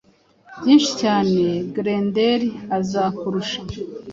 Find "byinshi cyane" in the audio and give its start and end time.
0.59-1.41